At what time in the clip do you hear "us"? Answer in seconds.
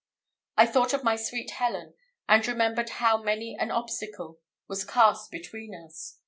5.75-6.17